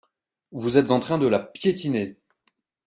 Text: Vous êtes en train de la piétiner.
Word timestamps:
Vous 0.51 0.77
êtes 0.77 0.89
en 0.89 0.99
train 0.99 1.19
de 1.19 1.27
la 1.27 1.37
piétiner. 1.37 2.17